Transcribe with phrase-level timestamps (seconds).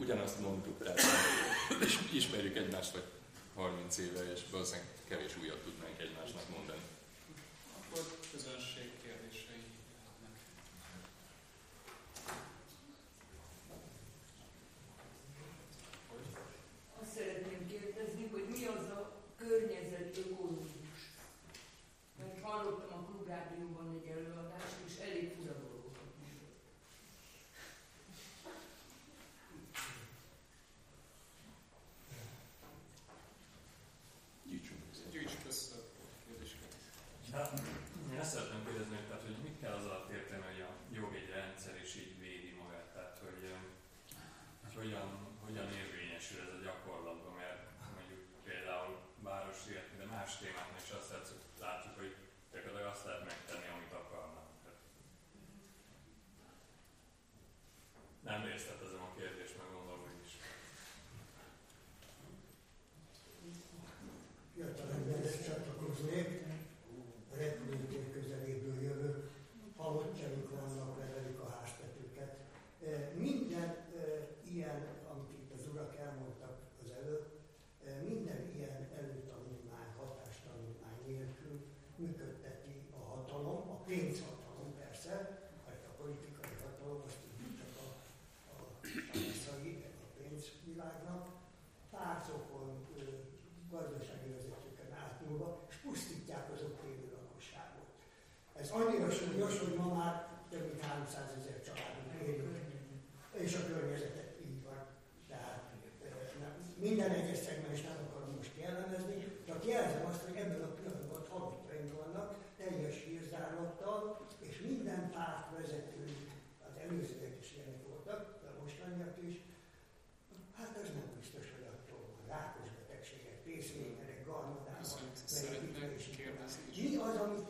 [0.00, 1.00] ugyanazt mondtuk, tehát
[1.86, 3.04] és ismerjük egymást vagy
[3.54, 6.80] 30 éve, és valószínűleg kevés újat tudnánk egymásnak mondani.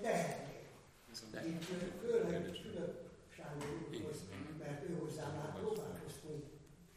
[0.00, 0.48] Tehetnék?
[1.46, 1.64] Itt
[2.00, 2.94] főleg Fülöp
[3.36, 4.18] Sándor úrhoz,
[4.58, 6.44] mert ő hozzá már próbálkoztunk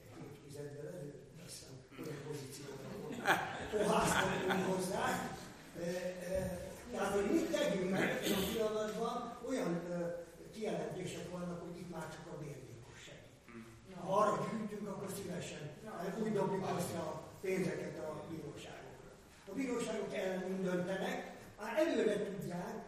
[0.03, 3.16] egy évtizeddel előtt, azt hiszem, olyan pozícióban volt.
[3.72, 5.06] Poháztattunk hozzá.
[5.80, 5.88] E,
[6.31, 6.38] e,
[6.92, 9.74] Tehát, hogy mit tegyünk meg a pillanatban, olyan
[10.53, 13.97] kijelentések vannak, hogy itt már csak a bérgyilkos segít.
[14.00, 19.12] Ha arra gyűjtünk, akkor szívesen hát úgy dobjuk össze a pénzeket a bíróságokra.
[19.52, 22.82] A bíróságok ellenünk döntenek, már előre tudják,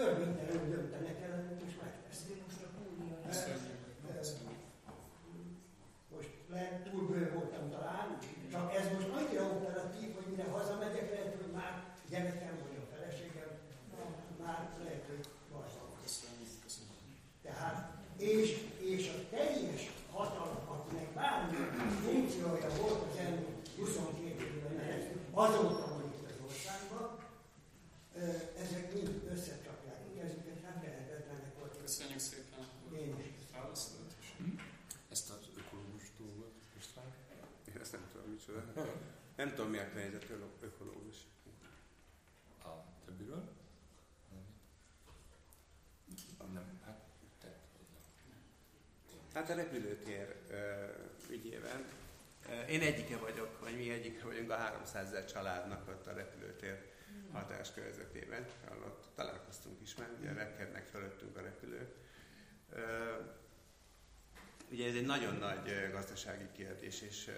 [0.00, 2.36] törvénytelenül döntenek ellenünk, és megteszik.
[2.44, 2.58] Most.
[4.18, 4.62] Köszönjük.
[6.14, 8.08] Most lehet túl bő voltam talán,
[8.52, 11.72] csak ez most annyira operatív, hogy mire hazamegyek, lehet, hogy már
[12.10, 13.50] gyerekem vagy a feleségem,
[14.42, 15.24] már lehet, hogy.
[16.62, 17.00] Köszönjük.
[17.42, 17.76] Tehát,
[18.16, 18.48] és,
[18.92, 19.82] és a teljes
[20.12, 24.70] hatalom, akinek bármilyen funkciója volt az elmúlt 22 évben
[25.32, 27.08] azóta van itt az országban,
[28.14, 28.24] ö,
[28.64, 31.80] ezek mind összecsapják a kezüket, hát lehetetlenek voltak.
[31.80, 32.62] Köszönjük szépen
[33.02, 33.26] Én is.
[33.26, 34.28] a válaszodat is.
[35.14, 37.10] Ezt az ökológus dolgot, István?
[37.68, 37.80] Én
[38.56, 38.88] ezt
[39.36, 40.30] nem tudom, mi a környezet
[40.60, 41.16] ökológus.
[42.64, 42.68] A
[43.04, 43.58] többiről?
[46.52, 47.10] Nem, hát.
[49.34, 50.86] Hát a repülőtér ö,
[51.30, 51.84] ügyében.
[52.68, 56.90] Én egyike vagyok, vagy mi egyike vagyunk a 300 ezer családnak ott a repülőtér
[57.32, 58.46] hatáskörzetében.
[58.84, 61.94] Ott találkoztunk is már, ugye repkednek fölöttünk a repülők.
[64.70, 67.30] Ugye ez egy nagyon nagy gazdasági kérdés, és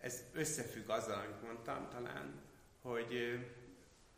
[0.00, 2.42] ez összefügg azzal, amit mondtam talán,
[2.80, 3.38] hogy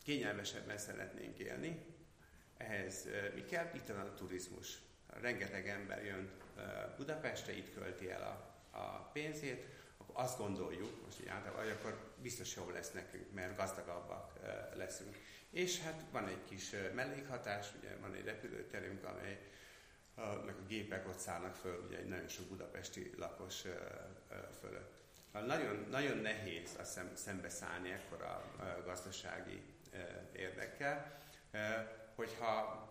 [0.02, 1.86] kényelmesebben szeretnénk élni,
[2.56, 3.70] ehhez mi kell?
[3.74, 4.78] Itt van a turizmus.
[5.06, 6.30] Rengeteg ember jön
[6.96, 9.66] Budapestre, itt költi el a, a pénzét,
[9.98, 14.32] akkor azt gondoljuk, most így általában, hogy akkor biztos jó lesz nekünk, mert gazdagabbak
[14.74, 15.16] leszünk.
[15.50, 19.38] És hát van egy kis mellékhatás, ugye van egy repülőterünk, amely
[20.44, 23.62] meg a gépek ott szállnak föl, ugye egy nagyon sok budapesti lakos
[24.60, 24.96] fölött.
[25.32, 28.54] Nagyon, nagyon nehéz azt hiszem szembeszállni ekkora
[28.84, 29.62] gazdasági
[30.32, 31.20] érdekkel,
[32.14, 32.86] hogyha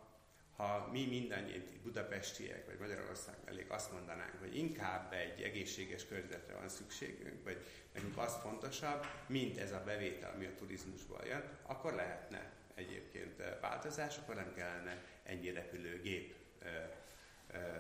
[0.56, 6.70] ha mi mindannyian budapestiek, vagy Magyarország elég azt mondanánk, hogy inkább egy egészséges környezetre van
[6.70, 12.52] szükségünk, vagy nekünk az fontosabb, mint ez a bevétel, ami a turizmusból jön, akkor lehetne
[12.76, 16.36] egyébként változás, akkor nem kellene ennyi repülőgép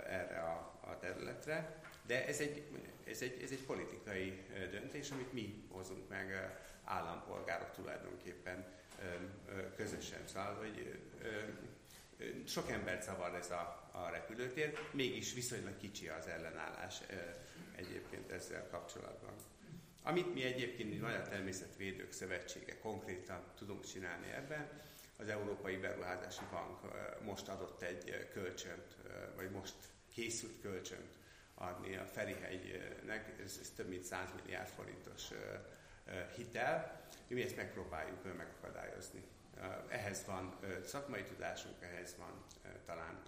[0.08, 1.82] erre a, a területre.
[2.06, 2.64] De ez egy,
[3.08, 8.66] ez, egy, ez egy politikai döntés, amit mi hozunk meg állampolgárok tulajdonképpen
[9.76, 10.22] közösen.
[10.26, 11.00] Szóval, hogy
[12.46, 17.02] sok embert zavar ez a, a repülőtér, mégis viszonylag kicsi az ellenállás
[17.76, 19.34] egyébként ezzel kapcsolatban.
[20.04, 24.70] Amit mi egyébként, mint Magyar Természetvédők Szövetsége konkrétan tudunk csinálni ebben,
[25.18, 26.80] az Európai Beruházási Bank
[27.24, 28.96] most adott egy kölcsönt,
[29.36, 29.76] vagy most
[30.14, 31.18] készült kölcsönt
[31.56, 35.28] adni a Ferihegynek, ez, ez több mint 100 milliárd forintos
[36.36, 39.24] hitel, mi ezt megpróbáljuk megakadályozni.
[39.88, 42.46] Ehhez van szakmai tudásunk, ehhez van
[42.86, 43.24] talán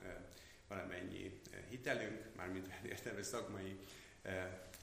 [0.68, 3.80] valamennyi hitelünk, mármint értelme szakmai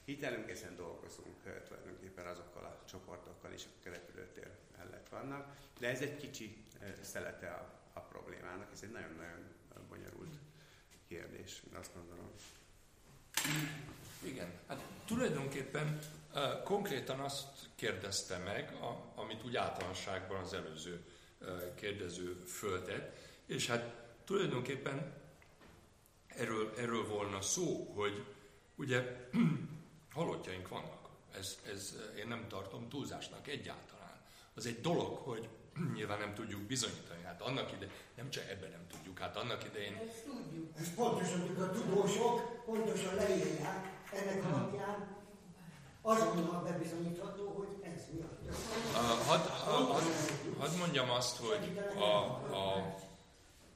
[0.05, 1.37] hitelünk, ezen dolgozunk
[1.69, 6.65] tulajdonképpen azokkal a csoportokkal is, akik a repülőtér mellett vannak, de ez egy kicsi
[7.01, 9.55] szelete a, a problémának, ez egy nagyon-nagyon
[9.89, 10.35] bonyolult
[11.09, 12.31] kérdés, azt gondolom.
[14.23, 15.99] Igen, hát tulajdonképpen
[16.65, 21.05] konkrétan azt kérdezte meg, a, amit úgy általánosságban az előző
[21.41, 23.17] uh, kérdező föltett,
[23.47, 23.95] és hát
[24.25, 25.13] tulajdonképpen
[26.27, 28.25] erről, erről volna szó, hogy
[28.77, 29.29] ugye
[30.15, 31.09] halottjaink vannak.
[31.39, 34.21] Ez, ez én nem tartom túlzásnak egyáltalán.
[34.55, 35.49] Az egy dolog, hogy
[35.95, 37.23] nyilván nem tudjuk bizonyítani.
[37.23, 39.95] Hát annak ide, nem csak ebben nem tudjuk, hát annak idején...
[40.09, 40.71] Ezt tudjuk.
[40.79, 45.15] Ezt pontosan tudjuk, a tudósok pontosan leírják ennek alapján,
[46.03, 48.57] azonnal bebizonyítható, hogy ez miatt.
[49.27, 50.03] Hadd had,
[50.59, 52.25] had mondjam azt, hogy a,
[52.57, 52.95] a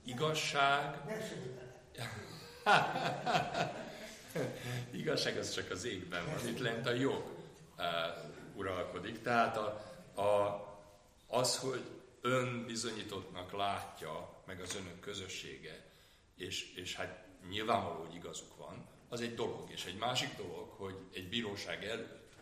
[0.04, 1.00] igazság...
[5.00, 7.24] igazság az csak az égben van, itt lent a jog
[7.78, 7.84] uh,
[8.54, 9.22] uralkodik.
[9.22, 9.64] Tehát a,
[10.20, 10.60] a,
[11.26, 11.82] az, hogy
[12.20, 15.84] ön bizonyítottnak látja, meg az önök közössége,
[16.36, 19.70] és, és hát nyilvánvaló, hogy igazuk van, az egy dolog.
[19.70, 22.34] És egy másik dolog, hogy egy bíróság előtt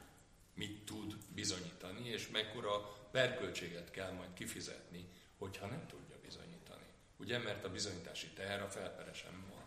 [0.55, 5.09] mit tud bizonyítani, és mekkora perköltséget kell majd kifizetni,
[5.39, 6.87] hogyha nem tudja bizonyítani.
[7.17, 9.67] Ugye, mert a bizonyítási teher a felperesen van.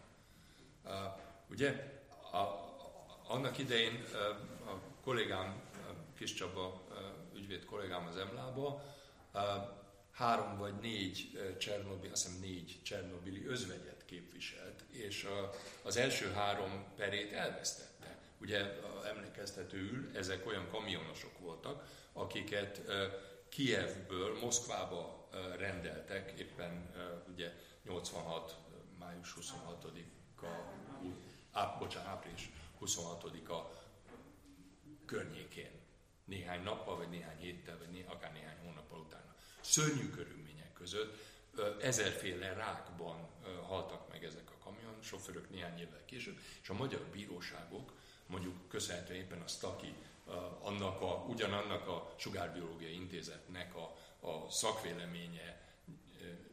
[0.96, 1.20] Uh,
[1.50, 2.00] ugye,
[2.31, 2.72] a,
[3.28, 4.04] annak idején
[4.66, 5.62] a kollégám,
[6.18, 6.81] Kis Csaba
[7.36, 8.83] ügyvéd kollégám az Emlába,
[10.12, 15.28] három vagy négy Csernobil, azt hiszem négy Csernobili özvegyet képviselt, és
[15.83, 18.18] az első három perét elvesztette.
[18.42, 22.81] Ugye emlékeztetőül ezek olyan kamionosok voltak, akiket
[23.50, 26.92] Kievből Moszkvába rendeltek, éppen
[27.34, 27.51] ugye
[27.84, 28.56] 86.
[29.00, 30.45] május 26-a,
[31.51, 32.50] á, bocsánat, április
[32.81, 33.80] 26-a
[35.06, 35.71] környékén
[36.25, 39.36] néhány nappal, vagy néhány héttel, vagy né, akár néhány hónappal utána.
[39.62, 41.18] Szörnyű körülmények között
[41.81, 43.27] ezerféle rákban
[43.68, 47.94] haltak meg ezek a kamion sofőrök néhány évvel később, és a magyar bíróságok,
[48.25, 49.94] mondjuk köszönhetően éppen a Staki,
[50.62, 55.71] annak a, ugyanannak a sugárbiológiai intézetnek a, a szakvéleménye,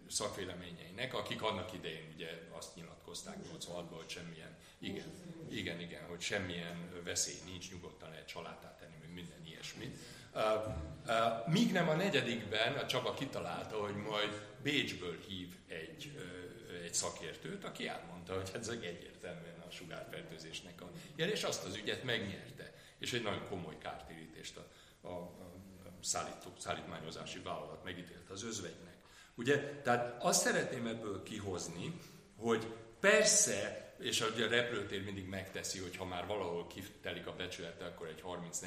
[0.09, 5.13] szakvéleményeinek, akik annak idején ugye azt nyilatkozták 86-ban, hogy semmilyen, igen,
[5.51, 9.99] igen, igen, hogy semmilyen veszély nincs, nyugodtan lehet családát tenni, meg minden ilyesmit.
[11.47, 16.19] Míg nem a negyedikben a Csaba kitalálta, hogy majd Bécsből hív egy,
[16.85, 22.05] egy szakértőt, aki elmondta, hogy ez egyértelműen a sugárfertőzésnek a jel, és azt az ügyet
[22.05, 22.75] megnyerte.
[22.99, 24.67] És egy nagyon komoly kártérítést a,
[25.09, 25.53] a, a
[26.01, 28.98] szállító, szállítmányozási vállalat megítélt az özvegynek.
[29.39, 32.01] Ugye, tehát azt szeretném ebből kihozni,
[32.37, 32.67] hogy
[33.01, 38.07] persze és ugye a repülőtér mindig megteszi, hogy ha már valahol kitelik a becsülete, akkor
[38.07, 38.67] egy 30-40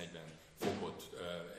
[0.59, 1.09] fokot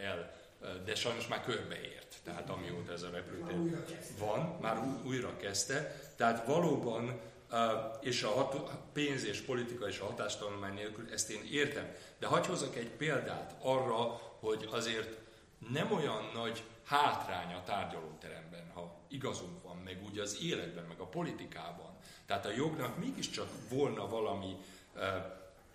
[0.01, 0.41] el,
[0.85, 2.17] de sajnos már körbeért.
[2.25, 3.85] Tehát amióta ez a repülőtér
[4.19, 6.01] van, már újra kezdte.
[6.17, 7.21] Tehát valóban,
[8.01, 8.49] és a
[8.93, 11.95] pénz és politika és a hatástanulmány nélkül ezt én értem.
[12.19, 15.19] De hagyj hozzak egy példát arra, hogy azért
[15.73, 18.42] nem olyan nagy hátrány a tárgyalóteremben, ha
[19.13, 24.57] igazunk van, meg úgy az életben, meg a politikában, tehát a jognak mégiscsak volna valami,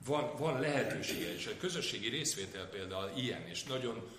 [0.06, 4.10] van, van lehetősége, és a közösségi részvétel például ilyen, és nagyon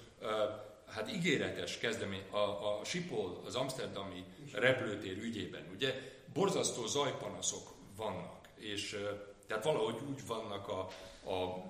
[0.87, 2.39] hát ígéretes kezdemény, a,
[2.79, 5.95] a Sipol, az Amsterdami repülőtér ügyében, ugye
[6.33, 8.99] borzasztó zajpanaszok vannak, és
[9.47, 10.89] tehát valahogy úgy vannak a,
[11.25, 11.65] a, a,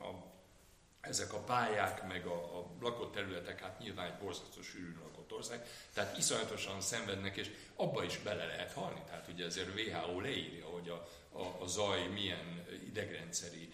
[0.00, 0.26] a
[1.00, 4.98] ezek a pályák, meg a, a lakott területek, hát nyilván egy borzasztó sűrűn
[5.32, 9.02] ország, tehát iszonyatosan szenvednek, és abba is bele lehet halni.
[9.06, 11.08] Tehát ugye azért WHO leírja, hogy a,
[11.38, 13.72] a, a zaj milyen idegrendszeri,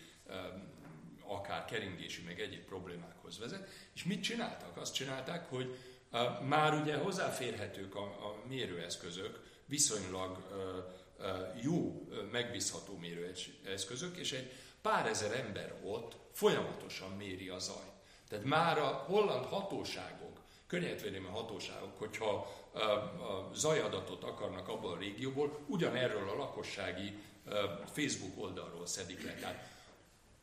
[1.26, 3.68] akár keringési, meg egyéb problémákhoz vezet.
[3.94, 4.76] És mit csináltak?
[4.76, 5.76] Azt csinálták, hogy
[6.42, 10.46] már ugye hozzáférhetők a, a mérőeszközök, viszonylag
[11.62, 17.92] jó, megbízható mérőeszközök, és egy pár ezer ember ott folyamatosan méri a zajt.
[18.28, 20.23] Tehát már a holland hatóságok
[20.66, 22.46] környezetvédelmi hatóságok, hogyha
[23.54, 27.18] zajadatot akarnak abból a régióból, ugyanerről a lakossági
[27.92, 29.34] Facebook oldalról szedik le.
[29.34, 29.68] Tehát,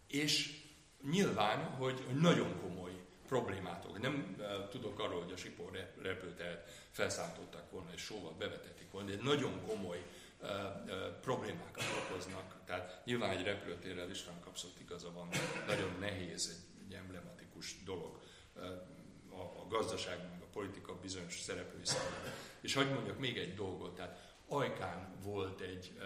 [0.08, 0.62] és
[1.10, 2.92] nyilván, hogy nagyon komoly
[3.28, 4.02] problémátok.
[4.02, 4.36] Nem
[4.70, 10.04] tudok arról, hogy a Sipor repülteret felszántották volna és sóval bevetették volna, de nagyon komoly
[11.22, 12.56] problémákat okoznak.
[12.66, 15.30] Tehát nyilván egy repülőtérrel István kapszott igaza van,
[15.68, 18.20] nagyon nehéz egy, egy emblematikus dolog
[19.32, 22.34] a, a gazdaság, meg a politika bizonyos szereplői számára.
[22.62, 25.98] És hagyd mondjak még egy dolgot, tehát Ajkán volt egy,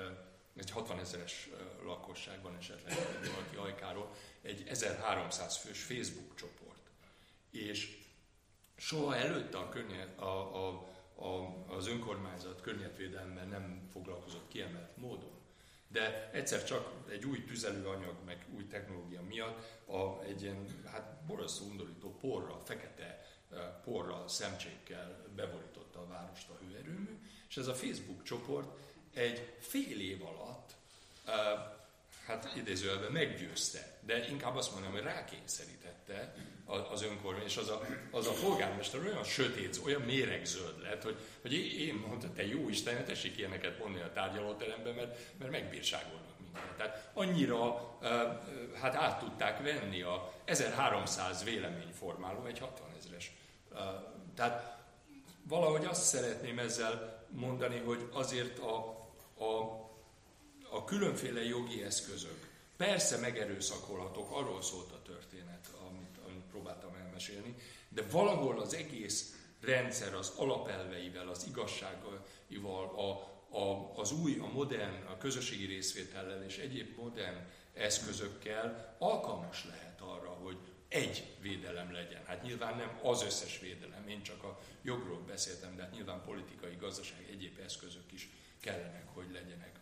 [0.55, 1.50] egy 60 ezeres
[1.84, 2.94] lakosságban esetleg
[3.36, 6.89] valaki Ajkáról, egy 1300 fős Facebook csoport.
[7.51, 8.03] És
[8.75, 15.34] soha előtte a, környe, a, a, a, az önkormányzat környezetvédelemmel nem foglalkozott kiemelt módon.
[15.95, 21.65] De egyszer csak egy új tüzelőanyag, meg új technológia miatt a, egy ilyen hát borzasztó
[21.65, 23.25] undorító porra, fekete
[23.83, 28.77] porra, szemcsékkel beborította a várost a hőerőmű, és ez a Facebook csoport
[29.13, 30.75] egy fél év alatt
[32.25, 36.36] hát idézőjelben meggyőzte, de inkább azt mondom, hogy rákényszerítette
[36.91, 41.53] az önkormány, és az a, az a polgármester olyan sötét, olyan méregzöld lett, hogy, hogy
[41.53, 46.75] én mondta, te jó Isten, tessék ilyeneket mondani a tárgyalóteremben, mert, mert megbírságolnak minket.
[46.77, 47.98] Tehát annyira
[48.82, 53.32] hát át tudták venni a 1300 véleményformáló egy 60 ezeres.
[54.36, 54.77] Tehát
[55.48, 58.77] valahogy azt szeretném ezzel mondani, hogy azért a,
[59.44, 59.84] a
[60.75, 67.55] a különféle jogi eszközök persze megerőszakolhatók, arról szólt a történet, amit, amit próbáltam elmesélni,
[67.89, 73.10] de valahol az egész rendszer az alapelveivel, az igazságaival, a,
[73.58, 77.38] a, az új, a modern, a közösségi részvétellel és egyéb modern
[77.74, 82.25] eszközökkel alkalmas lehet arra, hogy egy védelem legyen.
[82.25, 86.75] Hát nyilván nem az összes védelem, én csak a jogról beszéltem, de hát nyilván politikai,
[86.79, 88.29] gazdaság, egyéb eszközök is
[88.62, 89.75] kellenek, hogy legyenek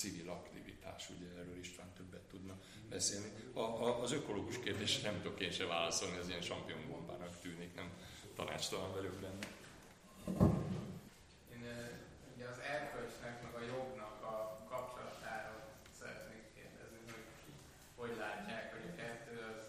[0.00, 2.54] civil aktivitás, ugye erről István többet tudna
[2.88, 3.30] beszélni.
[3.52, 7.90] A, a, az ökológus kérdés nem tudok én se válaszolni, ez ilyen championbombának tűnik, nem
[8.34, 9.46] tanácstalan velük benne.
[11.52, 11.62] Én
[12.34, 14.36] ugye az erkölcsnek, meg a jognak a
[14.68, 15.62] kapcsolatáról
[15.98, 17.24] szeretnék kérdezni, hogy
[18.00, 19.62] hogy látják, hogy a kettő az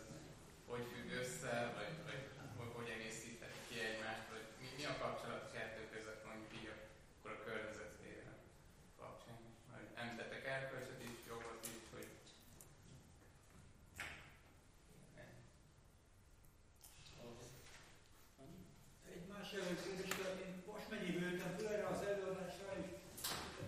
[0.71, 2.21] hogy függ össze, vagy, vagy
[2.57, 6.69] hogy, hogy egészíthet ki egymást, vagy mi, mi a kapcsolat a kettő között mondjuk így
[6.71, 8.39] akkor a környezetvédelem
[9.01, 9.39] kapcsán.
[9.71, 12.09] Majd említettek erkölcsöt is, jogot is, hogy
[19.13, 22.89] Egy más előkérdésre, én most megyéből ültem föl erre az előadásra, és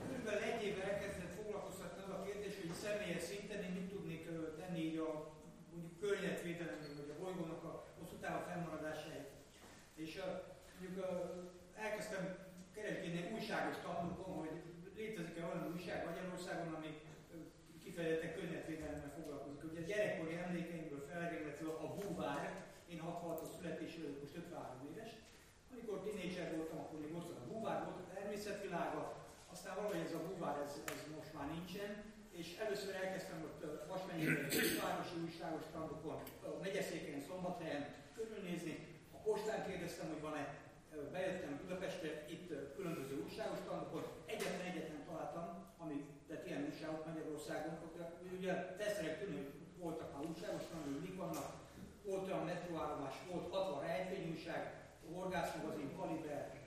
[0.07, 4.37] körülbelül egy éve elkezdett foglalkoztatni az a kérdés, hogy személyes szinten én mit tudnék ö,
[4.59, 5.11] tenni így a
[5.71, 9.31] mondjuk környezetvédelemről, vagy a bolygónak a hosszú távú fennmaradásáért.
[10.03, 10.27] És ö,
[10.79, 11.09] mondjuk ö,
[11.85, 12.23] elkezdtem
[12.75, 14.55] keresgélni újságos tanulkon, hogy
[14.95, 16.91] létezik-e olyan újság Magyarországon, ami
[17.31, 17.35] ö,
[17.83, 19.63] kifejezetten környezetvédelemmel foglalkozik.
[19.71, 22.43] Ugye a gyerekkori emlékeimből felrengetve a búvár,
[22.91, 25.11] én 66-os születésű vagyok, most 53 éves,
[25.71, 29.03] amikor tínédzser voltam, akkor még ott a búvár volt a természetvilága,
[29.53, 31.91] aztán valahogy ez a búvár, ez, ez most már nincsen,
[32.39, 37.83] és először elkezdtem ott Vasmegyében egy városi újságos strandokon, a megyeszéken, Szombathelyen
[38.15, 38.75] körülnézni,
[39.15, 40.43] a postán kérdeztem, hogy van-e,
[41.11, 45.45] bejöttem Budapestre, itt különböző újságos strandokon, egyetlen egyetlen találtam,
[45.77, 47.77] ami tehát ilyen újságok Magyarországon,
[48.37, 51.49] ugye tesztelek tűnő, hogy voltak már újságos strandok, mik vannak,
[52.05, 54.61] volt olyan metróállomás, volt 60 rejtvényújság,
[55.13, 56.61] horgászmagazin, kaliber,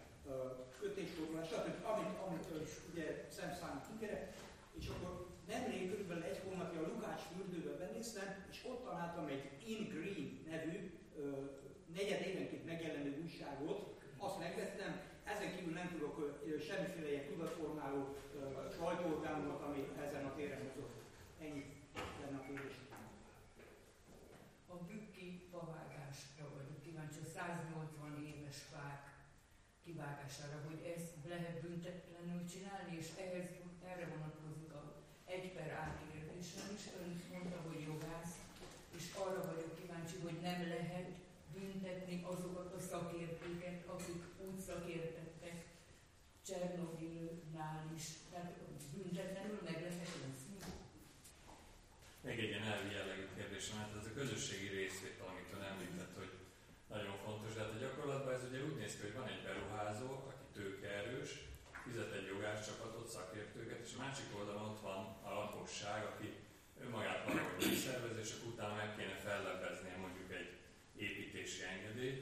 [0.81, 1.87] kötésforgulás, stb.
[1.93, 2.45] Amit, amit
[2.93, 4.33] ugye szemszámot kikere,
[4.79, 9.89] és akkor nemrég körülbelül egy hónapja a Lukács fürdőbe benéztem, és ott találtam egy In
[9.89, 10.91] Green nevű
[11.95, 16.15] negyed évenként megjelenő újságot, azt megvettem, ezen kívül nem tudok
[16.69, 18.17] semmiféle ilyen tudatformáló
[18.77, 20.97] sajtóorgánumot, ami ezen a téren mozott.
[21.41, 21.65] Ennyi
[22.21, 22.77] lenne a kérdés.
[24.75, 29.03] A bükki favágásra vagyok kíváncsi, a 180 éves fák
[29.85, 33.49] kivágására, hogy ezt lehet büntetlenül csinálni, és ehhez
[33.91, 34.83] erre vonatkozik a
[35.25, 36.83] egy per A kérdésem is.
[37.01, 38.35] Ön mondta, hogy jogász,
[38.97, 41.09] és arra vagyok kíváncsi, hogy nem lehet
[41.55, 43.46] büntetni azokat a szakértőket,
[43.97, 45.57] akik úgy szakértettek
[46.49, 48.07] Csernobilnál is.
[48.31, 48.53] Tehát
[48.95, 50.57] büntetlenül meg lehet úszni.
[52.27, 56.33] Még egy ilyen elvi jellegű kérdésem, hát ez a közösségi részvétel, amit ön említett, hogy
[56.95, 60.09] nagyon fontos, de hát a gyakorlatban ez ugye úgy néz ki, hogy van egy beruházó,
[60.31, 61.31] aki tőkeerős,
[61.85, 66.29] fizet egy jogászcsapatot, szakértőket, és a másik oldalon ott van a lakosság, aki
[66.85, 70.51] önmagát valahogy megszervez, és akkor utána meg kéne fellebbeznie mondjuk egy
[70.97, 72.21] építési engedélyt,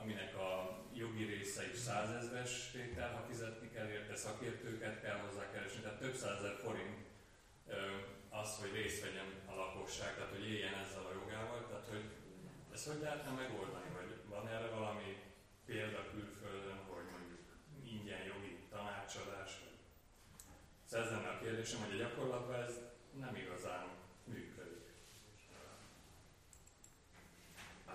[0.00, 0.71] aminek a
[1.12, 6.14] jogi része is százezres tétel, ha fizetni kell érte, szakértőket kell hozzá keresni, tehát több
[6.14, 6.98] százezer forint
[8.28, 12.04] az, hogy részt vegyen a lakosság, tehát hogy éljen ezzel a jogával, tehát hogy
[12.72, 15.16] ezt hogy lehetne megoldani, vagy van erre valami
[15.66, 17.44] példa külföldön, hogy mondjuk
[17.84, 19.50] ingyen jogi tanácsadás?
[20.84, 22.74] Szóval ez a kérdésem, hogy a gyakorlatban ez
[23.20, 23.86] nem igazán
[24.24, 24.80] működik.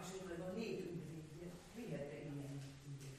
[0.02, 3.16] Esetleg a népünk védje, vihet ilyen ügyet.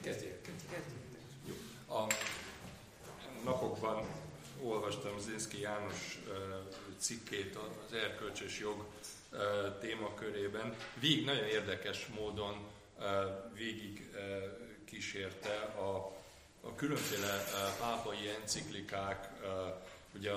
[0.00, 0.98] Kezdjél, kezdjél.
[1.44, 1.54] Jó.
[1.94, 2.06] A
[3.44, 4.06] napokban
[5.40, 6.18] olvastam Zinszki János
[6.98, 7.56] cikkét
[7.86, 8.84] az erkölcsös jog
[9.80, 10.74] témakörében.
[11.00, 12.68] Végig nagyon érdekes módon
[13.54, 14.10] végig
[14.84, 16.16] kísérte a,
[16.60, 17.44] a különféle
[17.78, 19.28] pápai enciklikák,
[20.14, 20.32] ugye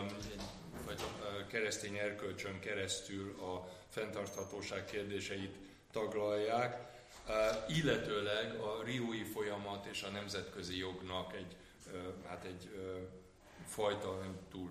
[0.85, 5.55] vagy a keresztény erkölcsön keresztül a fenntarthatóság kérdéseit
[5.91, 7.01] taglalják,
[7.67, 11.55] illetőleg a riói folyamat és a nemzetközi jognak egy,
[12.27, 12.69] hát egy
[13.67, 14.69] fajta, nem túl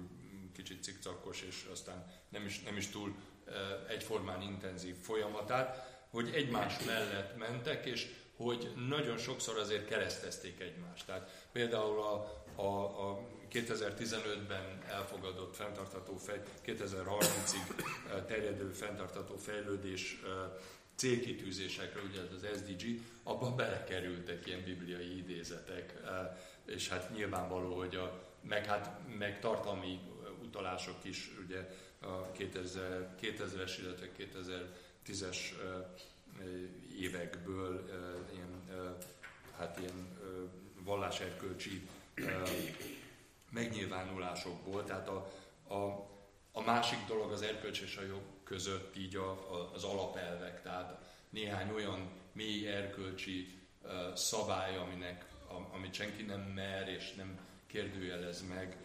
[0.52, 3.14] kicsit cikcakos, és aztán nem is, nem is túl
[3.88, 8.06] egyformán intenzív folyamatát, hogy egymás mellett mentek, és
[8.36, 11.06] hogy nagyon sokszor azért keresztezték egymást.
[11.06, 17.84] Tehát például a, a, a 2015-ben elfogadott fenntartható fej, 2030-ig
[18.26, 20.22] terjedő fenntartható fejlődés
[20.94, 25.94] célkitűzésekre, ugye az SDG, abban belekerültek ilyen bibliai idézetek,
[26.66, 30.00] és hát nyilvánvaló, hogy a, meg, hát, meg tartalmi
[30.52, 31.68] utalások is ugye
[32.00, 34.08] a 2000, 2000-es, illetve
[35.06, 35.36] 2010-es
[36.98, 37.88] évekből
[38.32, 38.62] ilyen,
[39.56, 40.18] hát ilyen
[40.84, 41.88] valláserkölcsi
[43.50, 44.84] megnyilvánulásokból.
[44.84, 45.32] Tehát a,
[45.74, 46.08] a,
[46.52, 50.98] a másik dolog az erkölcs és a jog között így a, a, az alapelvek, tehát
[51.30, 53.58] néhány olyan mély erkölcsi
[54.14, 55.24] szabály, aminek,
[55.72, 58.76] amit senki nem mer és nem kérdőjelez meg,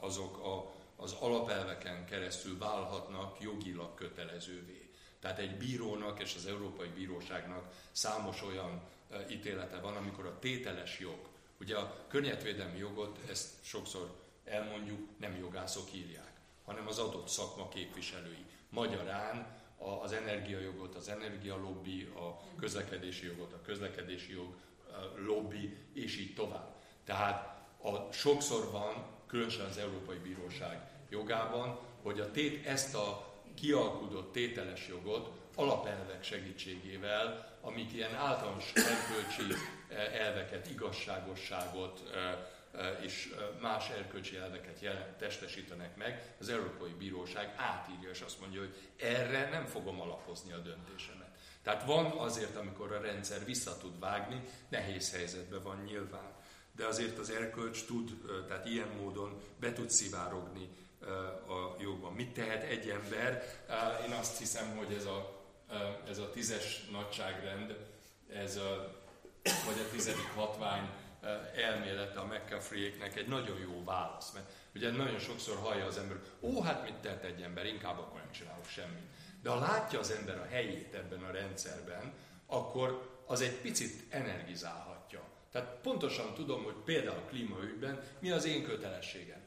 [0.00, 4.90] azok a, az alapelveken keresztül válhatnak jogilag kötelezővé.
[5.20, 8.82] Tehát egy bírónak és az Európai Bíróságnak számos olyan
[9.30, 11.18] ítélete van, amikor a tételes jog,
[11.60, 16.32] ugye a környezetvédelmi jogot, ezt sokszor elmondjuk, nem jogászok írják,
[16.64, 18.44] hanem az adott szakma képviselői.
[18.68, 19.62] Magyarán
[20.02, 24.54] az energiajogot, az energialobbi, a közlekedési jogot, a közlekedési jog
[25.16, 26.74] lobby, és így tovább.
[27.04, 34.32] Tehát a, sokszor van, különösen az Európai Bíróság jogában, hogy a tét, ezt a kialkudott
[34.32, 39.54] tételes jogot alapelvek segítségével, amik ilyen általános erkölcsi
[39.88, 42.32] eh, elveket, igazságosságot eh,
[42.80, 48.74] eh, és más erkölcsi elveket testesítenek meg, az Európai Bíróság átírja, és azt mondja, hogy
[48.96, 51.30] erre nem fogom alapozni a döntésemet.
[51.62, 56.32] Tehát van azért, amikor a rendszer vissza tud vágni, nehéz helyzetben van nyilván.
[56.76, 58.10] De azért az erkölcs tud,
[58.48, 60.68] tehát ilyen módon be tud szivárogni
[61.48, 62.12] a jogban.
[62.12, 63.44] Mit tehet egy ember?
[64.06, 65.42] Én azt hiszem, hogy ez a,
[66.08, 67.76] ez a tízes nagyságrend,
[68.32, 69.02] ez a,
[69.42, 70.88] vagy a tizedik hatvány
[71.56, 74.32] elmélete a McCaffrey-éknek egy nagyon jó válasz.
[74.32, 78.18] Mert ugye nagyon sokszor hallja az ember, ó, hát mit tehet egy ember, inkább akkor
[78.18, 79.02] nem csinálok semmit.
[79.42, 82.12] De ha látja az ember a helyét ebben a rendszerben,
[82.46, 84.93] akkor az egy picit energizálhatja.
[85.54, 89.40] Tehát pontosan tudom, hogy például a klímaügyben mi az én kötelességem.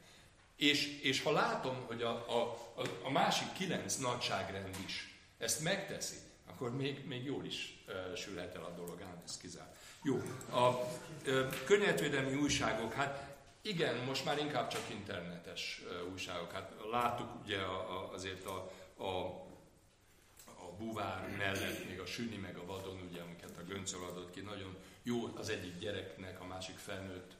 [0.55, 2.57] És, és ha látom, hogy a, a,
[3.03, 6.15] a másik kilenc nagyságrend is ezt megteszi,
[6.45, 9.75] akkor még, még jól is uh, sülhet el a dolog, ám ez kizárt.
[10.03, 16.51] Jó, a uh, környezetvédelmi újságok, hát igen, most már inkább csak internetes uh, újságok.
[16.51, 19.25] Hát láttuk ugye a, a, azért a, a,
[20.45, 24.39] a buvár mellett még a süni meg a vadon, ugye, amiket a Göncöl adott ki,
[24.39, 24.75] nagyon
[25.07, 27.31] jó az egyik gyereknek, a másik felnőtt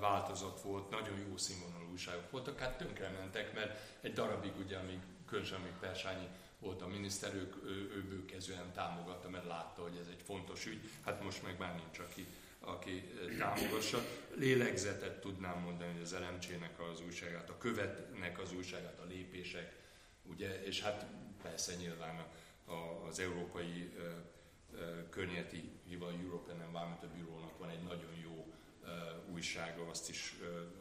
[0.00, 5.60] változat volt, nagyon jó színvonalú újságok voltak, hát tönkrementek, mert egy darabig ugye, amíg különösen
[5.60, 10.22] még Persányi volt a miniszter, ő, ő, ő bőkezően támogatta, mert látta, hogy ez egy
[10.24, 12.26] fontos ügy, hát most meg már nincs, aki,
[12.60, 13.02] aki
[13.38, 13.98] támogassa.
[14.34, 19.72] Lélegzetet tudnám mondani, hogy az LMC-nek az újságát, a követnek az újságát, a lépések,
[20.22, 21.06] ugye, és hát
[21.42, 22.26] persze nyilván a,
[22.72, 23.92] a, az Európai
[25.10, 28.52] Környezeti Hival European Environmental Bureau-nak van egy nagyon jó
[29.32, 30.34] újsága, azt is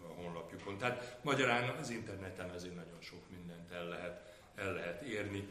[0.09, 0.77] a honlapjukon.
[0.77, 5.47] Tehát magyarán az interneten azért nagyon sok mindent el lehet, el lehet érni.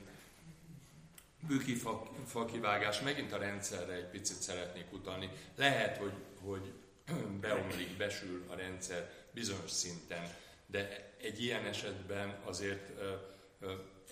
[1.49, 5.31] Bűki fa, fakivágás, megint a rendszerre egy picit szeretnék utalni.
[5.55, 6.73] Lehet, hogy, hogy
[7.41, 10.35] beomlik, besül a rendszer bizonyos szinten,
[10.67, 12.91] de egy ilyen esetben azért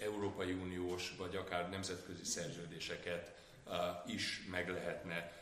[0.00, 3.37] Európai Uniós vagy akár nemzetközi szerződéseket
[4.06, 5.32] is meg lehetne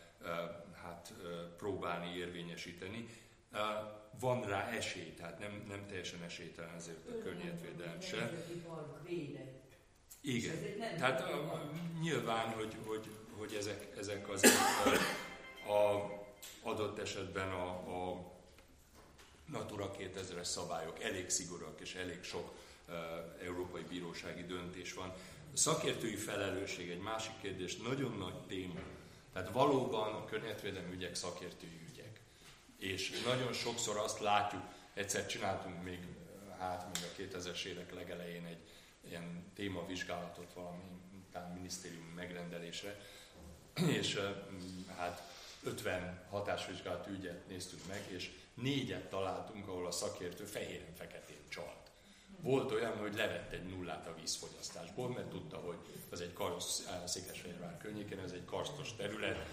[0.83, 1.12] hát,
[1.57, 3.09] próbálni érvényesíteni.
[4.21, 8.33] Van rá esély, tehát nem, nem teljesen esélytelen ezért a környezetvédelem se.
[10.21, 10.57] Igen,
[10.97, 14.45] tehát a, nyilván, hogy, hogy, hogy ezek, ezek az
[15.67, 16.11] a,
[16.62, 18.33] adott esetben a, a
[19.47, 22.53] Natura 2000-es szabályok elég szigorúak, és elég sok
[22.89, 22.95] uh,
[23.47, 25.12] európai bírósági döntés van.
[25.57, 28.81] A szakértői felelősség egy másik kérdés, nagyon nagy téma.
[29.33, 32.21] Tehát valóban a környezetvédelmi ügyek szakértői ügyek.
[32.79, 34.62] És nagyon sokszor azt látjuk,
[34.95, 35.99] egyszer csináltunk még,
[36.59, 38.61] hát még a 2000-es évek legelején egy
[39.09, 40.83] ilyen témavizsgálatot valami
[41.33, 43.01] talán minisztérium megrendelésre,
[43.87, 44.21] és
[44.97, 45.23] hát
[45.62, 51.86] 50 hatásvizsgálat ügyet néztünk meg, és négyet találtunk, ahol a szakértő fehéren-feketén csalt.
[52.40, 55.77] Volt olyan, hogy levett egy nullát a vízfogyasztásból, mert tudta, hogy
[56.11, 59.46] az egy karosz, Székesfehérvár környékén, ez egy karstos terület,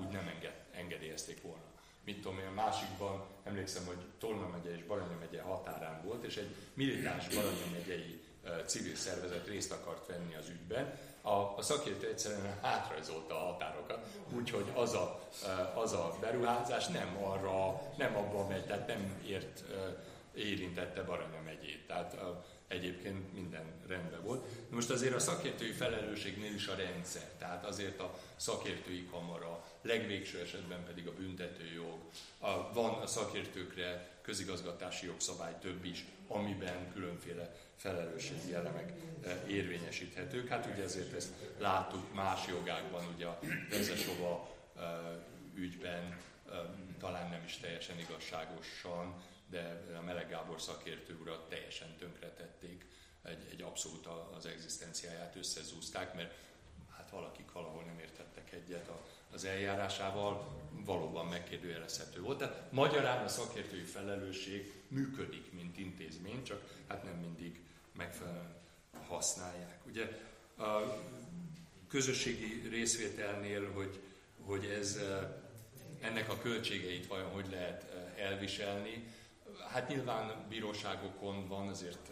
[0.00, 1.62] úgy nem enged, engedélyezték volna.
[2.04, 6.36] Mit tudom én, a másikban emlékszem, hogy Tolna megye és Baranya megye határán volt, és
[6.36, 8.20] egy militáns Baranya megyei
[8.66, 14.06] civil szervezet részt akart venni az ügyben, a, a szakértő egyszerűen hátrajzolta a határokat,
[14.36, 15.20] úgyhogy az a,
[15.74, 19.64] az a beruházás nem arra, nem abban megy, tehát nem ért,
[20.34, 21.86] érintette Baranya megyét.
[21.86, 22.16] Tehát
[22.68, 24.46] egyébként minden rendben volt.
[24.70, 30.84] Most azért a szakértői felelősségnél is a rendszer, tehát azért a szakértői kamara, legvégső esetben
[30.84, 31.98] pedig a büntetőjog,
[32.38, 38.92] a, van a szakértőkre közigazgatási jogszabály több is, amiben különféle felelősségi elemek
[39.24, 40.48] eh, érvényesíthetők.
[40.48, 43.38] Hát ugye ezért ezt láttuk más jogákban, ugye a
[43.70, 44.84] Vezesova eh,
[45.54, 46.18] ügyben
[46.50, 46.58] eh,
[46.98, 49.14] talán nem is teljesen igazságosan,
[49.50, 52.86] de a Meleg Gábor szakértő urat teljesen tönkretették,
[53.22, 56.34] egy, egy abszolút az egzisztenciáját összezúzták, mert
[56.96, 58.90] hát valakik valahol nem értettek egyet
[59.32, 62.38] az eljárásával, valóban megkérdőjelezhető volt.
[62.38, 67.60] Tehát magyarán a szakértői felelősség működik, mint intézmény, csak hát nem mindig
[67.92, 68.54] megfelelően
[69.06, 69.78] használják.
[69.86, 70.08] Ugye
[70.58, 71.00] a
[71.88, 74.00] közösségi részvételnél, hogy,
[74.40, 75.00] hogy ez,
[76.00, 77.84] ennek a költségeit vajon hogy lehet
[78.16, 79.04] elviselni,
[79.72, 82.10] hát nyilván bíróságokon van, azért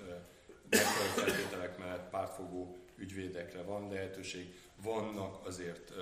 [0.71, 5.93] megfelelő feltételek mellett pártfogó ügyvédekre van lehetőség, vannak azért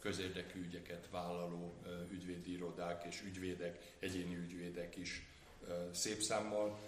[0.00, 1.74] közérdekű ügyeket vállaló
[2.10, 5.26] ügyvédi irodák és ügyvédek, egyéni ügyvédek is
[5.92, 6.78] szép számmal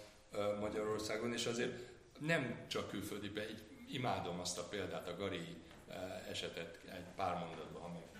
[0.59, 5.55] Magyarországon, és azért nem csak külföldi, egy, imádom azt a példát, a Gari
[6.29, 8.14] esetet egy pár mondatban, ha meg,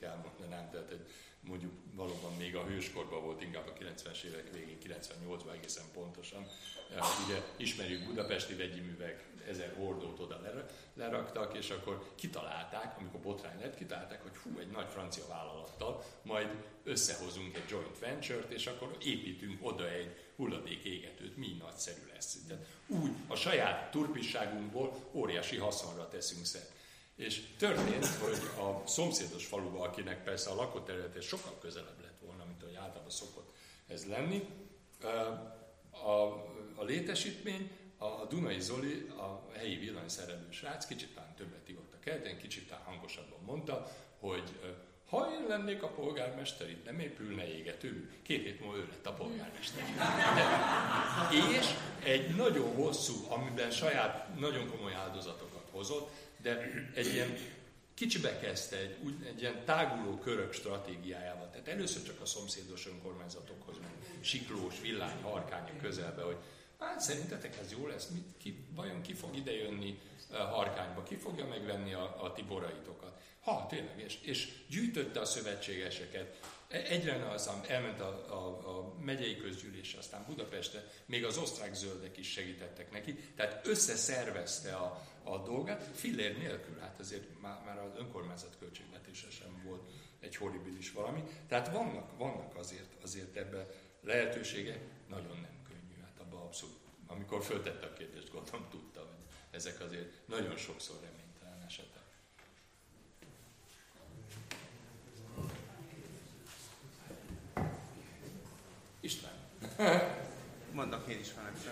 [0.00, 1.06] megengedik elmondanám, tehát egy,
[1.40, 6.46] mondjuk valóban még a hőskorban volt, inkább a 90-es évek végén, 98-ban egészen pontosan.
[6.94, 10.40] Eh, ugye ismerjük Budapesti vegyi művek, ezer hordót oda
[10.94, 16.48] leraktak, és akkor kitalálták, amikor botrány lett, kitalálták, hogy hú, egy nagy francia vállalattal majd
[16.84, 22.38] összehozunk egy joint venture-t, és akkor építünk oda egy hulladék égetőt, mi nagyszerű lesz.
[22.48, 26.72] Tehát úgy a saját turpisságunkból óriási haszonra teszünk szert.
[27.20, 32.62] És történt, hogy a szomszédos faluba, akinek persze a lakóterülete sokkal közelebb lett volna, mint
[32.62, 33.52] ahogy általában szokott
[33.86, 34.48] ez lenni,
[35.90, 36.10] a,
[36.74, 42.38] a létesítmény, a Dunai Zoli, a helyi villanyszerelő srác, kicsit talán többet ivott a keleten,
[42.38, 44.58] kicsit talán hangosabban mondta, hogy
[45.08, 49.12] ha én lennék a polgármester, itt nem épülne égető, két hét múlva ő lett a
[49.12, 49.82] polgármester.
[51.30, 51.66] De, és
[52.02, 56.10] egy nagyon hosszú, amiben saját nagyon komoly áldozatokat hozott,
[56.42, 57.36] de egy ilyen
[57.94, 61.50] kicsibe kezdte, egy, egy ilyen táguló körök stratégiájával.
[61.50, 66.36] Tehát először csak a szomszédos önkormányzatokhoz ment, siklós, villány, harkány közelbe, hogy
[66.78, 69.98] hát szerintetek ez jó lesz, mit, ki, vajon ki fog idejönni
[70.30, 73.20] uh, harkányba, ki fogja megvenni a, a tiboraitokat.
[73.40, 76.38] Ha, tényleg, és, és gyűjtötte a szövetségeseket.
[76.70, 82.30] Egyre az, elment a, a, a megyei közgyűlés, aztán Budapestre, még az osztrák zöldek is
[82.30, 88.56] segítettek neki, tehát összeszervezte a, a dolgát, fillér nélkül, hát azért már, már az önkormányzat
[88.58, 91.22] költségvetése sem volt egy horribilis valami.
[91.48, 93.66] Tehát vannak, vannak azért, azért ebben
[94.00, 99.80] lehetőségek, nagyon nem könnyű, hát abban abszolút, amikor föltette a kérdést, gondolom tudta, hogy ezek
[99.80, 102.00] azért nagyon sokszor reménytelen esetek.
[109.00, 109.32] István.
[110.72, 111.62] Mondok én is valamit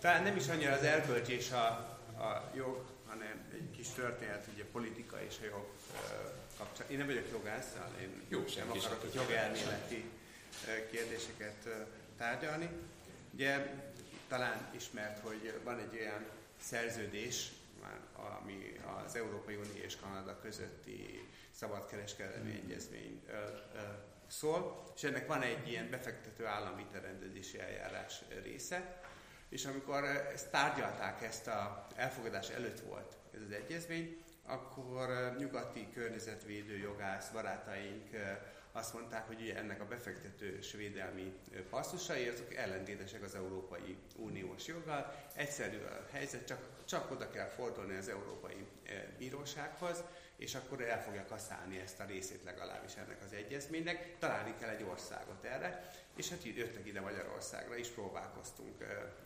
[0.00, 1.66] Talán nem is annyira az erkölcs és a,
[2.22, 5.66] a jog, hanem egy kis történet, ugye politika és a jog
[6.58, 6.86] kapcsán.
[6.90, 10.10] Én nem vagyok jogász, szóval én Jó, nem akarok jogelméleti
[10.90, 11.68] kérdéseket
[12.16, 12.68] tárgyalni.
[13.34, 13.72] Ugye
[14.28, 16.24] talán ismert, hogy van egy olyan
[16.60, 17.50] szerződés,
[18.40, 23.22] ami az Európai Unió és Kanada közötti szabadkereskedelmi egyezmény
[24.28, 29.00] szól, és ennek van egy ilyen befektető állami terendezési eljárás része,
[29.48, 36.76] és amikor ezt tárgyalták, ezt a elfogadás előtt volt ez az egyezmény, akkor nyugati környezetvédő
[36.76, 38.10] jogász barátaink
[38.72, 41.32] azt mondták, hogy ennek a befektetős védelmi
[41.70, 45.14] passzusai azok ellentétesek az Európai Uniós joggal.
[45.34, 48.66] Egyszerű a helyzet, csak, csak oda kell fordulni az Európai
[49.18, 50.04] Bírósághoz,
[50.38, 54.18] és akkor el fogja kaszálni ezt a részét legalábbis ennek az egyezménynek.
[54.18, 58.84] Találni kell egy országot erre, és hát jöttek ide Magyarországra is, próbálkoztunk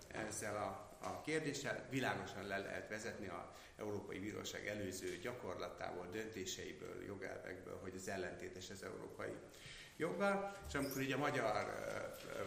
[0.09, 1.87] ezzel a, a kérdéssel.
[1.91, 8.83] Világosan le lehet vezetni a Európai Bíróság előző gyakorlatából, döntéseiből, jogelvekből, hogy ez ellentétes az
[8.83, 9.33] európai
[9.97, 11.83] joggal, és amikor így a magyar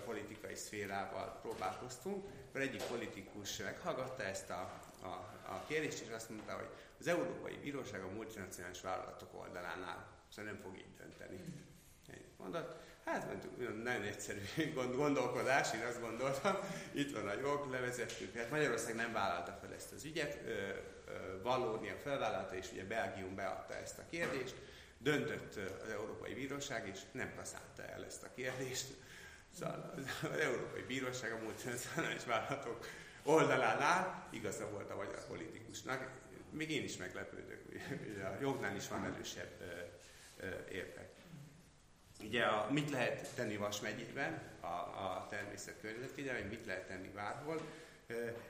[0.06, 6.54] politikai szférával próbálkoztunk, akkor egyik politikus meghallgatta ezt a, a, a kérdést, és azt mondta,
[6.54, 11.64] hogy az Európai Bíróság a multinacionális vállalatok oldalánál, szóval nem fog így dönteni.
[12.38, 16.56] Mondott, hát nagyon egyszerű gondolkodás, én azt gondoltam,
[16.92, 20.40] itt van a jog, levezettük, hát Magyarország nem vállalta fel ezt az ügyet,
[21.42, 24.56] Vallónia felvállalta, és ugye Belgium beadta ezt a kérdést,
[24.98, 28.86] döntött az Európai Bíróság, és nem kaszálta el ezt a kérdést.
[29.60, 32.86] Szóval az Európai Bíróság a multinacionális vállalatok
[33.26, 36.10] oldalán áll, igaza volt a magyar politikusnak.
[36.50, 39.62] Még én is meglepődök, hogy a jognál is van erősebb
[40.72, 41.10] érvek.
[42.20, 47.62] Ugye a, mit lehet tenni Vas megyében, a, a természetkörnyezetvédelem, mit lehet tenni bárhol,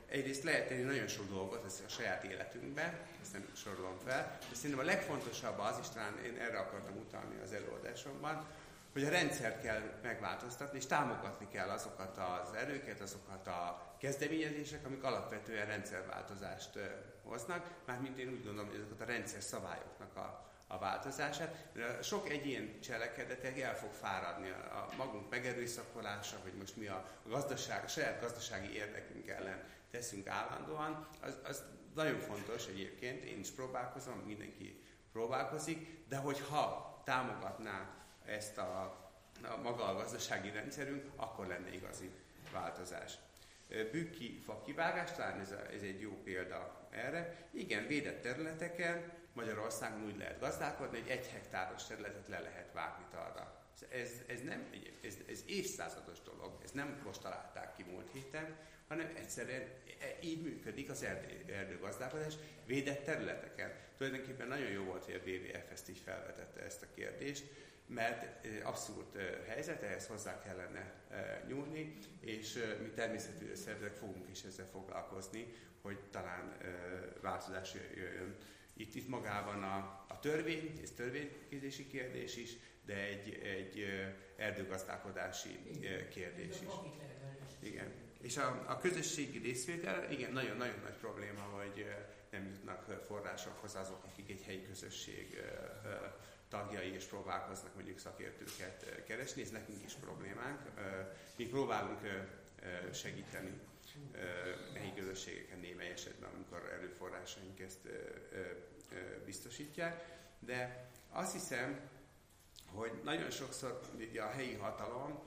[0.07, 4.55] Egyrészt lehet tenni nagyon sok dolgot ez a saját életünkben, ezt nem sorolom fel, de
[4.55, 8.45] szerintem a legfontosabb az, és talán én erre akartam utalni az előadásomban,
[8.95, 15.03] hogy a rendszert kell megváltoztatni, és támogatni kell azokat az erőket, azokat a kezdeményezések, amik
[15.03, 16.79] alapvetően rendszerváltozást
[17.23, 21.67] hoznak, mármint én úgy gondolom, hogy azokat a rendszer szabályoknak a, a változását.
[22.01, 27.87] Sok egyén cselekedetek el fog fáradni a magunk megerőszakolása, hogy most mi a gazdaság, a
[27.87, 31.63] saját gazdasági érdekünk ellen teszünk állandóan, az, az
[31.95, 38.81] nagyon fontos egyébként, én is próbálkozom, mindenki próbálkozik, de hogyha támogatná ezt a,
[39.43, 42.09] a maga a gazdasági rendszerünk, akkor lenne igazi
[42.51, 43.13] változás.
[43.67, 47.47] Bükki fa kivágás, talán ez, a, ez egy jó példa erre.
[47.51, 53.63] Igen, védett területeken Magyarországon úgy lehet gazdálkodni, hogy egy hektáros területet le lehet vágni arra.
[53.89, 54.69] Ez, ez nem
[55.03, 58.55] ez, ez évszázados dolog, ez nem most találták ki múlt héten,
[58.87, 62.33] hanem egyszerűen e, így működik az erdő, erdőgazdálkodás
[62.65, 63.73] védett területeken.
[63.97, 67.45] Tulajdonképpen nagyon jó volt, hogy a WWF ezt így felvetette ezt a kérdést,
[67.87, 69.17] mert abszolút
[69.47, 70.93] helyzet, ehhez hozzá kellene
[71.47, 76.57] nyúlni, és mi természetű szervezetek fogunk is ezzel foglalkozni, hogy talán
[77.21, 78.35] változás jöjjön
[78.77, 83.85] itt, itt magában a, a törvény, ez törvénykézési kérdés is, de egy, egy
[84.35, 85.59] erdőgazdálkodási
[86.09, 86.73] kérdés is.
[87.59, 87.91] Igen.
[88.21, 91.85] És a, a közösségi részvétel, igen, nagyon-nagyon nagy probléma, hogy
[92.31, 95.41] nem jutnak forrásokhoz azok, akik egy helyi közösség
[96.49, 100.59] tagjai és próbálkoznak mondjuk szakértőket keresni, ez nekünk is problémánk.
[101.35, 101.99] Mi próbálunk
[102.93, 103.59] segíteni
[104.73, 107.87] helyi közösségeken némely esetben, amikor erőforrásaink ezt
[109.25, 110.05] biztosítják,
[110.39, 111.79] de azt hiszem,
[112.65, 113.81] hogy nagyon sokszor
[114.17, 115.23] a helyi hatalom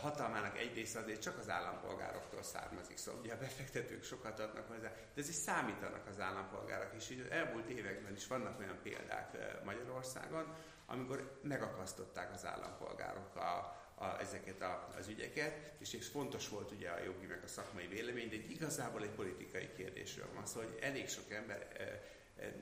[0.00, 2.96] hatalmának egy része azért csak az állampolgároktól származik.
[2.96, 7.10] Szóval ugye a befektetők sokat adnak hozzá, de ezért számítanak az állampolgárok is.
[7.10, 10.54] Így az elmúlt években is vannak olyan példák Magyarországon,
[10.86, 16.90] amikor megakasztották az állampolgárok a, a, ezeket a, az ügyeket, és, és fontos volt ugye
[16.90, 21.08] a jogi meg a szakmai vélemény, de igazából egy politikai kérdésről van szó, hogy elég
[21.08, 21.68] sok ember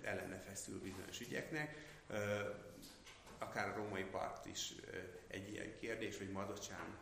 [0.02, 1.76] ellene feszül bizonyos ügyeknek,
[3.38, 4.72] akár a római part is
[5.26, 6.96] egy ilyen kérdés, hogy Madocsán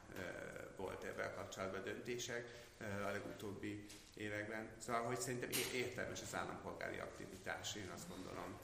[0.77, 4.69] volt ebben kapcsolatban döntések a legutóbbi években.
[4.79, 8.59] Szóval, hogy szerintem értelmes az állampolgári aktivitás, én azt gondolom,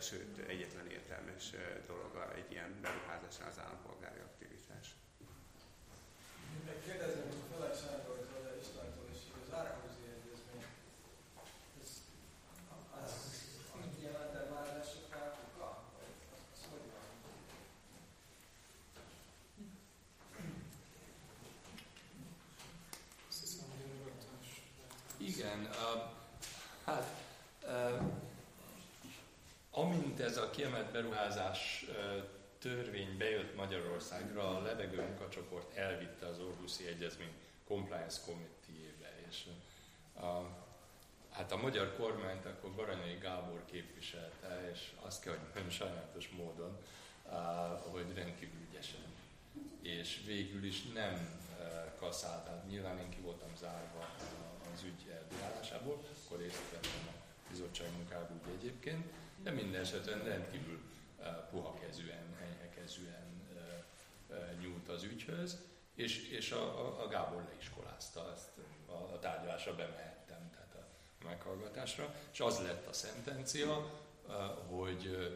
[0.00, 1.52] sőt, egyetlen értelmes
[1.86, 4.94] dolog egy ilyen beruházásnál az állampolgári aktivitás.
[6.84, 10.64] Kérdezem, hogy Felek Sándortól, de Istvántól is, hogy az Árhúzi Egyezmény,
[11.82, 11.90] ez,
[13.02, 13.12] az
[13.74, 15.82] annyit jelent már esett kápuka?
[16.54, 17.06] Az hogy van?
[23.28, 24.62] Azt hiszem, hogy én rögtön is.
[25.16, 26.02] Igen, uh,
[26.84, 27.06] hát
[27.62, 28.02] uh,
[29.70, 31.94] amint ez a kiemelt beruházás uh,
[32.58, 37.32] törvény bejött Magyarországra, a levegő munkacsoport elvitte az Orhuszi Egyezmény
[37.66, 39.44] Compliance Committee-ébe, és
[40.14, 40.40] a,
[41.30, 46.78] hát a magyar kormányt akkor Baranyai Gábor képviselte, és azt kell, hogy mondjam sajnálatos módon,
[47.92, 49.04] hogy rendkívül ügyesen.
[49.82, 51.42] És végül is nem
[51.98, 54.08] kaszált, tehát nyilván én ki voltam zárva
[54.74, 59.06] az ügy elbírálásából, akkor részt vettem a bizottság munkában úgy egyébként,
[59.46, 60.80] de minden esetben rendkívül
[61.50, 63.48] puha kezűen, enyhe kezűen
[64.60, 65.58] nyúlt az ügyhöz,
[65.94, 68.50] és, és a, a, a Gábor leiskolázta, ezt
[68.86, 70.74] a, a tárgyalásra bemehettem, tehát
[71.20, 73.90] a meghallgatásra, és az lett a szentencia,
[74.68, 75.32] hogy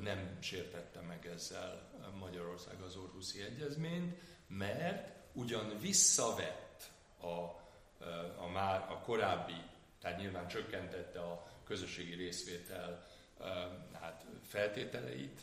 [0.00, 6.90] nem sértette meg ezzel Magyarország az Orhuszi Egyezményt, mert ugyan visszavett
[7.20, 7.26] a,
[8.36, 9.62] a, már a korábbi,
[10.00, 13.10] tehát nyilván csökkentette a közösségi részvétel
[13.92, 15.40] hát feltételeit,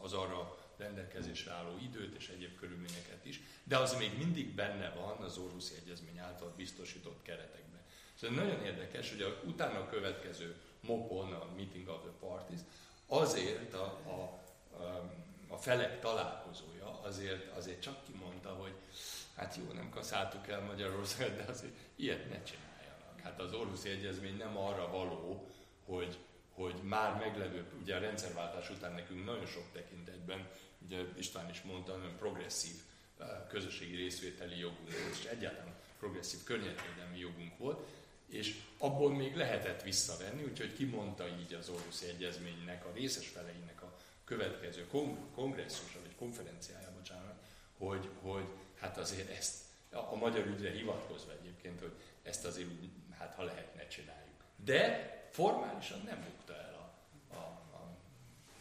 [0.00, 5.16] az arra rendelkezésre álló időt és egyéb körülményeket is, de az még mindig benne van
[5.16, 7.80] az Orhuszi Egyezmény által biztosított keretekben.
[8.14, 12.60] Szóval nagyon érdekes, hogy a, utána a következő MOPON, a Meeting of the Parties,
[13.06, 14.40] azért a, a,
[15.48, 18.72] a felek találkozója azért, azért csak kimondta, hogy
[19.36, 23.20] hát jó, nem kaszáltuk el Magyarországot, de azért ilyet ne csináljanak.
[23.22, 25.48] Hát az Orhuszi Egyezmény nem arra való,
[25.84, 26.18] hogy,
[26.54, 30.48] hogy már meglevő, ugye a rendszerváltás után nekünk nagyon sok tekintetben,
[30.84, 32.74] ugye István is mondta, nagyon progresszív
[33.48, 37.88] közösségi részvételi jogunk volt, és egyáltalán progresszív környezetvédelmi jogunk volt,
[38.28, 43.96] és abból még lehetett visszavenni, úgyhogy kimondta így az Orhuszi Egyezménynek, a részes feleinek a
[44.24, 44.86] következő
[45.34, 47.34] kongresszusa, vagy konferenciája, bocsánat,
[47.78, 48.44] hogy, hogy
[48.78, 49.60] hát azért ezt,
[49.90, 52.68] a magyar ügyre hivatkozva egyébként, hogy ezt azért
[53.18, 54.44] hát ha lehet, ne csináljuk.
[54.64, 56.86] De formálisan nem bukta el a,
[57.34, 57.42] a,
[57.78, 57.96] a,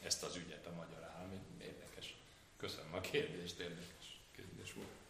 [0.03, 1.31] ezt az ügyet a magyar állam.
[1.61, 2.15] Érdekes.
[2.57, 5.01] Köszönöm a kérdést, érdekes kérdés volt.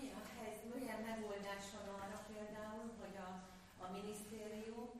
[0.00, 3.30] Mi a helyzet, milyen megoldás van arra például, hogy a,
[3.84, 4.90] a minisztérium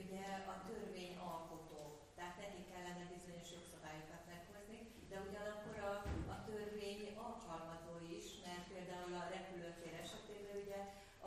[0.00, 1.80] ugye a törvényalkotó,
[2.16, 5.94] tehát neki kellene bizonyos jogszabályokat meghozni, de ugyanakkor a,
[6.34, 10.80] a törvény alkalmazó is, mert például a repülőtér esetében ugye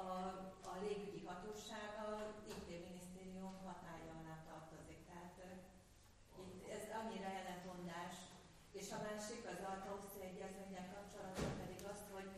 [0.06, 0.08] a,
[0.72, 2.10] a légügyi hatóság a
[2.54, 5.00] IT minisztérium hatája alá tartozik.
[5.10, 5.36] Tehát
[6.54, 8.16] itt ez annyira ellentmondás.
[8.80, 12.30] És a másik az Altauszti Egyezménnyel kapcsolatban pedig azt, hogy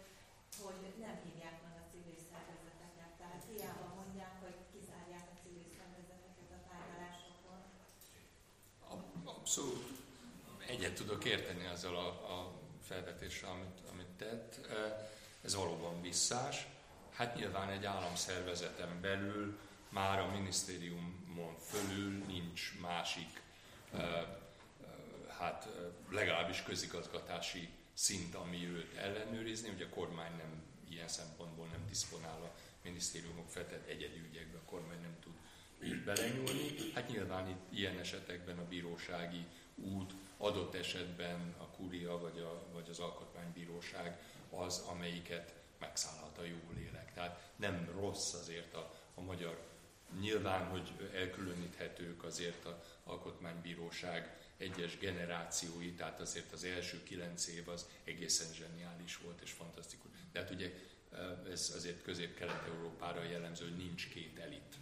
[0.64, 3.12] hogy nem hívják meg a civil szervezeteket.
[3.20, 7.60] Tehát hiába mondják, hogy kizárják a civil szervezeteket a tárgyalásokon.
[9.48, 9.90] Abszolút
[10.66, 12.52] egyet tudok érteni azzal a, a
[12.88, 14.68] felvetéssel, amit, amit tett.
[15.44, 16.68] Ez valóban visszás.
[17.14, 23.42] Hát nyilván egy államszervezeten belül már a minisztériumon fölül nincs másik,
[25.38, 25.68] hát
[26.10, 32.56] legalábbis közigazgatási szint, ami őt ellenőrizni, hogy a kormány nem ilyen szempontból nem diszponál a
[32.84, 35.34] minisztériumok feltett egyedi ügyekbe, a kormány nem tud
[36.06, 36.92] belenyúlni.
[36.94, 42.90] Hát nyilván itt ilyen esetekben a bírósági út, adott esetben a kuria vagy, a, vagy
[42.90, 47.14] az alkotmánybíróság az, amelyiket megszállhat a jó lélek.
[47.14, 49.66] Tehát nem rossz azért a, a magyar
[50.20, 57.86] Nyilván, hogy elkülöníthetők azért az alkotmánybíróság egyes generációi, tehát azért az első kilenc év az
[58.04, 60.12] egészen zseniális volt és fantasztikus.
[60.32, 60.74] De hát ugye
[61.52, 64.76] ez azért közép-kelet-európára jellemző, hogy nincs két elit.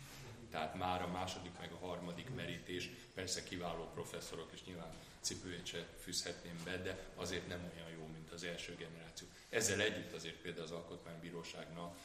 [0.55, 5.87] Tehát már a második meg a harmadik merítés, persze kiváló professzorok, és nyilván cipőjét se
[5.99, 9.27] fűzhetném be, de azért nem olyan jó, mint az első generáció.
[9.49, 11.97] Ezzel együtt azért például az Alkotmánybíróságnak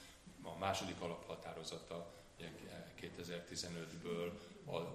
[0.42, 2.14] a második alaphatározata
[3.00, 4.32] 2015-ből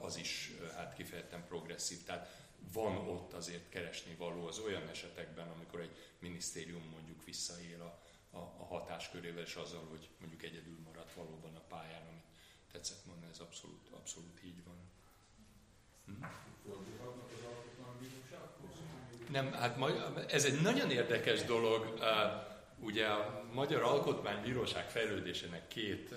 [0.01, 2.03] az is hát kifejezetten progresszív.
[2.03, 8.01] Tehát van ott azért keresni való az olyan esetekben, amikor egy minisztérium mondjuk visszaél a,
[8.37, 12.33] a, a hatáskörével, és azzal, hogy mondjuk egyedül maradt valóban a pályán, amit
[12.75, 14.75] tetszett mondani, ez abszolút, abszolút így van.
[16.05, 16.25] Hm?
[19.31, 19.77] Nem, hát
[20.31, 21.99] ez egy nagyon érdekes dolog.
[22.79, 26.15] Ugye a Magyar Alkotmánybíróság fejlődésének két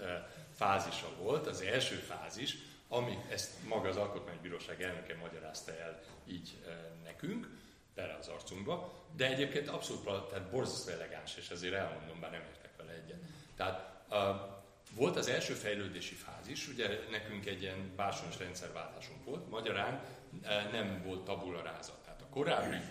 [0.55, 1.47] fázisa volt.
[1.47, 2.57] Az első fázis,
[2.89, 6.65] ami ezt maga az Alkotmánybíróság elnöke magyarázta el így
[7.05, 7.49] nekünk,
[7.95, 12.77] bele az arcunkba, de egyébként abszolút tehát borzasztó elegáns, és ezért elmondom, bár nem értek
[12.77, 13.21] vele egyet.
[13.57, 14.07] Tehát
[14.99, 20.03] volt az első fejlődési fázis, ugye nekünk egy ilyen bársonyos rendszerváltásunk volt, magyarán
[20.43, 21.93] uh, nem volt tabula ráza.
[22.05, 22.83] Tehát a korábbi uh,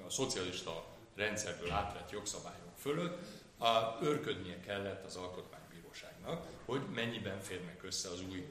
[0.00, 3.18] uh, a szocialista rendszerből átvett jogszabályok fölött
[3.58, 3.66] uh,
[4.02, 8.46] őrködnie kellett az alkotmánybíróságnak, hogy mennyiben férnek össze az új,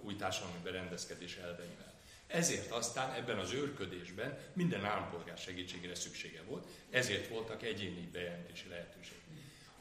[0.00, 1.94] új társadalmi berendezkedés elveivel.
[2.26, 9.27] Ezért aztán ebben az őrködésben minden állampolgár segítségére szüksége volt, ezért voltak egyéni bejelentési lehetőségek.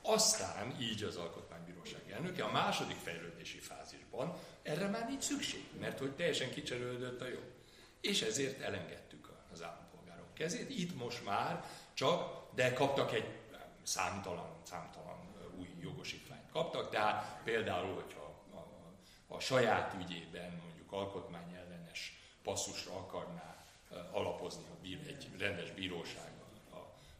[0.07, 6.11] Aztán így az alkotmánybíróság elnöke a második fejlődési fázisban erre már nincs szükség, mert hogy
[6.11, 7.43] teljesen kicserélődött a jog.
[8.01, 10.69] És ezért elengedtük az állampolgárok kezét.
[10.69, 13.39] Itt most már csak, de kaptak egy
[13.83, 22.21] számtalan, számtalan új jogosítványt kaptak, tehát például, hogyha a, a, a saját ügyében mondjuk alkotmányellenes
[22.43, 23.65] passzusra akarná
[24.11, 26.31] alapozni a bír, egy rendes bíróság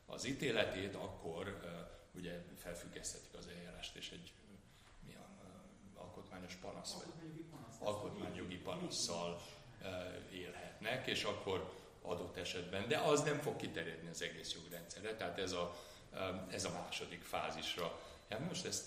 [0.05, 1.59] az ítéletét, akkor
[2.18, 4.32] ugye felfüggeszthetik az eljárást, és egy
[5.07, 5.26] mi a,
[6.01, 7.13] alkotmányos panasz, vagy
[7.80, 9.41] alkotmányjogi panasszal
[10.32, 15.51] élhetnek, és akkor adott esetben, de az nem fog kiterjedni az egész jogrendszerre, tehát ez
[15.51, 15.76] a,
[16.49, 18.01] ez a második fázisra.
[18.30, 18.86] Hát most ezt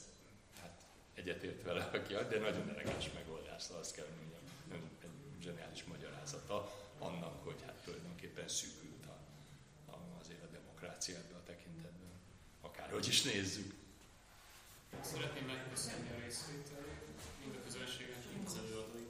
[0.61, 0.83] hát
[1.15, 7.63] egyetért vele, aki de nagyon elegáns megoldás, azt kell, mondjam, egy zseniális magyarázata annak, hogy
[7.67, 9.17] hát tulajdonképpen szűkült a,
[9.93, 11.40] a, azért a demokrácia tekintetben,
[12.91, 13.75] hogy is nézzük.
[15.03, 17.03] Szeretném megköszönni a részvételét,
[17.45, 19.10] mind a közönséget, mind az előadóit.